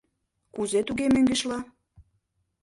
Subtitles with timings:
[0.53, 1.59] —Кузе туге мӧҥгешла?